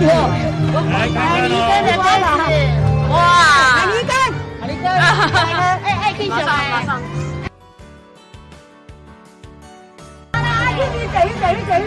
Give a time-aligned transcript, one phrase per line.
[0.00, 0.08] 哇，
[1.12, 1.54] 干杯喽！
[1.68, 2.52] 干杯，干杯！
[3.10, 3.14] 哇！
[3.76, 4.12] 干一干，
[4.60, 4.86] 干一干！
[5.84, 6.44] 哎哎，弟兄们！
[11.12, 11.84] 等一等一，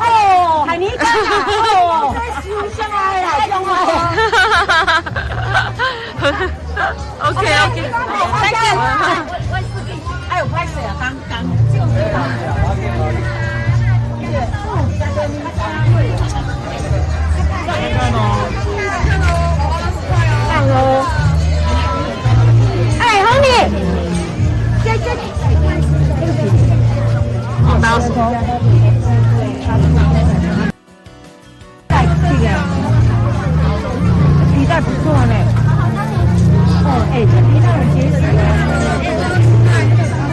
[0.00, 3.68] 哦，海尼干，哦，真是相爱了，相爱。
[7.28, 7.76] OK OK，
[8.40, 8.56] 再见。
[10.30, 11.32] 哎，我拍水啊，刚刚。
[17.80, 18.18] 看看哦，
[20.48, 20.72] 看喽。
[23.00, 23.46] 哎，红米，
[24.84, 25.06] 这这。
[27.64, 28.04] 好大声。
[34.52, 35.34] 皮带不错呢。
[36.82, 38.14] 哦，哎，这皮带很结实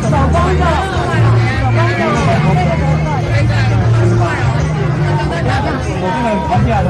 [0.03, 0.61] 手工的，
[1.97, 1.99] 手
[2.43, 2.45] 工
[5.99, 6.85] 我这个盘价的，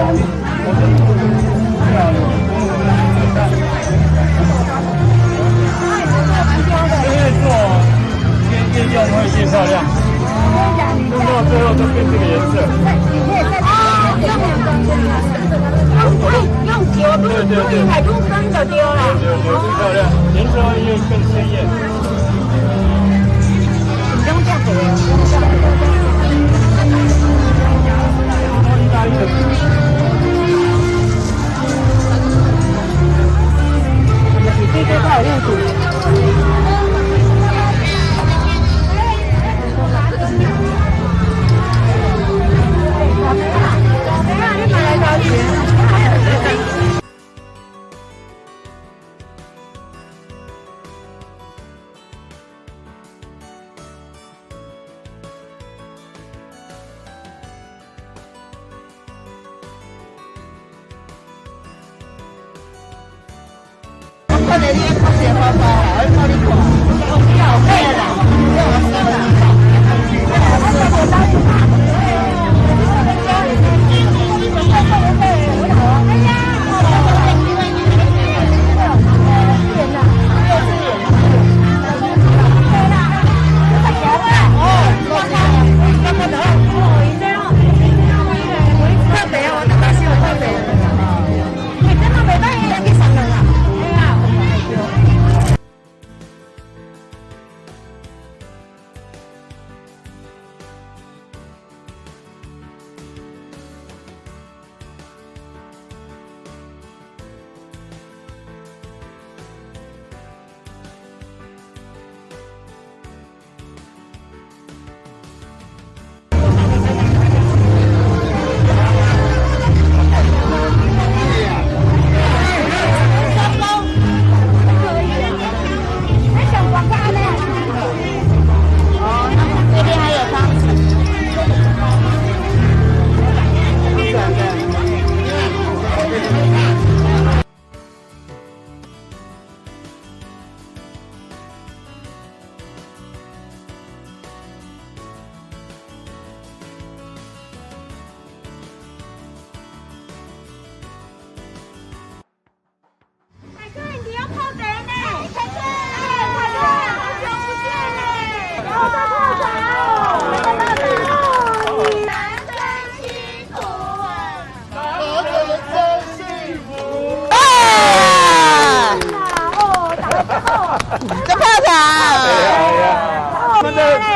[18.29, 19.01] 更走丢了！
[19.19, 19.47] 对对，
[19.77, 19.99] 漂亮，
[20.35, 21.55] 颜色也更鲜艳。
[24.17, 25.33] 你不，下下下下。
[28.89, 29.09] 大家！
[34.29, 35.27] 我们比非洲还要厉
[36.65, 36.76] 害。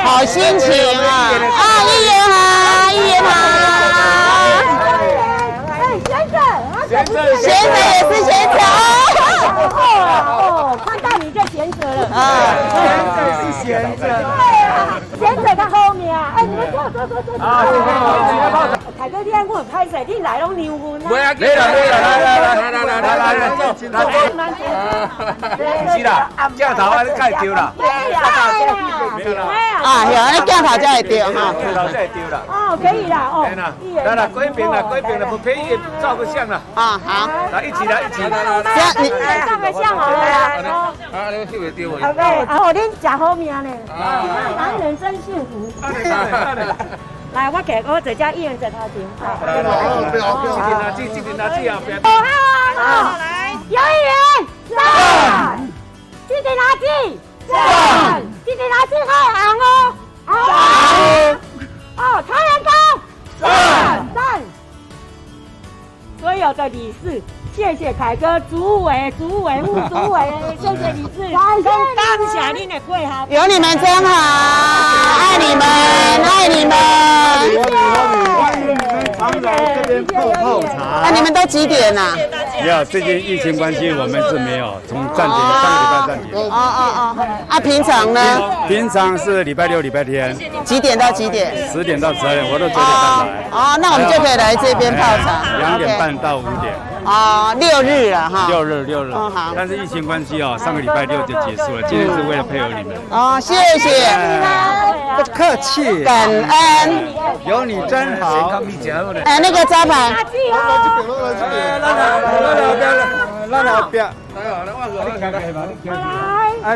[0.05, 0.69] 好心情
[0.99, 1.09] 啊！
[1.57, 2.35] 啊，一言好，
[2.91, 3.29] 一言好，
[5.71, 6.35] 哎，先生，
[6.89, 9.63] 先生先生也是先生哦
[10.27, 11.91] 哦，看到你就贤者了。
[12.13, 12.19] 啊！
[13.41, 13.99] 是闲着。
[13.99, 14.17] 对啊，
[15.19, 16.33] 贤者在后面啊！
[16.35, 17.45] 哎，你们坐坐坐坐坐。
[17.45, 17.81] 啊，谢谢。
[18.97, 21.09] 凯哥，你爱我拍摄，你来拢牛文啊！
[21.09, 24.61] 没啊，来啦来啦来来来来来来来来坐，来坐。
[25.91, 27.73] 是啦，镜头啊，你盖丢啦。
[27.77, 28.19] 对呀，
[29.17, 29.41] 没有啦，
[29.83, 31.53] 啊，有那镜头才会对哈。
[31.53, 32.41] 镜头再丢啦。
[32.47, 33.73] 哦，可以啦，哦来啦，
[34.05, 36.61] 来啦，归平啦，归平啦，不便宜照个相啦。
[36.75, 38.63] 啊，好，来，一起来，一起来来来。
[39.19, 40.17] 来照个相好了
[40.61, 40.93] 啦。
[41.11, 41.99] 啊，你收袂到啊！
[42.07, 43.69] 阿伯，阿你，恁食好命呢！
[43.89, 44.23] 啊，
[44.55, 45.69] 男人真幸福。
[47.33, 48.95] 来，我给我这家一员在他前。
[49.45, 49.63] 来来，
[50.09, 51.81] 不要不要，拿起拿起拿起啊！
[51.85, 51.99] 别。
[52.01, 52.07] 好，
[52.75, 54.11] 好，来，有一人
[54.69, 54.75] 在，
[57.47, 57.55] 在。
[66.61, 67.19] 所有的理事，
[67.55, 70.31] 谢谢凯哥、主委、主委、副主委，
[70.61, 71.39] 谢谢理事，感
[72.31, 73.11] 谢你的配合。
[73.29, 74.11] 有你们真好，
[75.19, 76.75] 爱你们，爱你们。
[78.37, 78.77] 欢迎你们
[79.17, 81.01] 常来这边泡泡茶。
[81.03, 82.15] 那你们都几点呐？
[82.61, 86.31] 没有，最近疫情关系，我们是没有从暂停，上个礼拜暂停。
[86.35, 88.21] 哦哦哦，啊，平常呢？
[88.67, 91.69] 平常是礼拜六、礼拜天，几点到几点？
[91.71, 93.43] 十点到十二点，我都九点半来。
[93.51, 95.41] 哦，那我们就可以来这边泡茶。
[95.57, 96.73] 两点半到五点。
[97.05, 98.47] 哦，六日了哈。
[98.47, 99.11] 六日六日。
[99.13, 99.53] 嗯好。
[99.55, 102.97] 但是疫情关系哦，上个礼拜六就结束了，今天是为了配合你们。
[103.09, 103.89] 哦，谢谢。
[105.17, 107.13] 不客气，感恩。
[107.45, 108.51] 有你真好。
[109.25, 110.15] 哎，那个招牌。
[113.51, 114.07] 咱后壁，啊，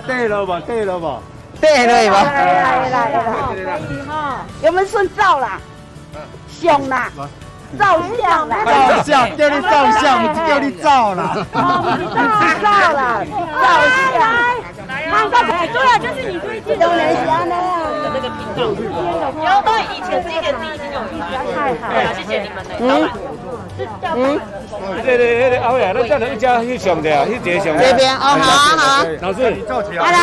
[0.01, 1.21] 对了吧，对了吧，
[1.61, 2.23] 对了吧。
[2.25, 3.23] 来来来来，
[4.05, 5.59] 哈，有没有顺照啦？
[6.49, 7.09] 上啦，
[7.77, 11.21] 照相啦，照相，叫你照相，叫你照啦。
[11.53, 11.59] 照
[12.61, 13.23] 照啦，
[13.61, 13.65] 照
[14.13, 14.15] 相。
[15.07, 17.15] 看看，对啊，就是你最近的人
[18.13, 18.59] 那个频道，
[19.43, 21.21] 有到以前这个第一集就有，
[21.53, 23.09] 太好了，谢谢你们的老板。
[24.15, 24.39] 嗯。
[25.03, 27.77] 对对对对，后来咱叫人家去上的啊，去这上。
[27.77, 29.03] 这边哦，好好。
[29.21, 30.03] 老师，你照起来。
[30.03, 30.17] 好了，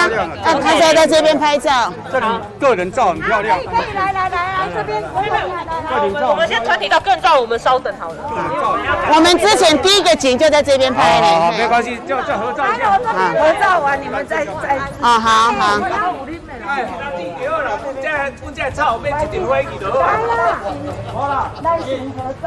[0.45, 1.93] 呃，拍照在这边拍照。
[2.11, 2.27] 这里
[2.61, 3.59] 个人照很漂亮。
[3.59, 5.03] 可以可以，来来来来，这边。
[5.13, 8.17] 我们先团体照，个人照我们稍等好了。
[9.15, 11.27] 我们之前第一个景就在这边拍的。
[11.27, 12.93] 好，没关系，就就合照一下。
[12.93, 14.79] 合照完你们再再。
[15.01, 15.81] 啊，好好。
[18.03, 19.91] 在，估计在后面接电话，记得。
[21.13, 22.45] 好了，来集合上。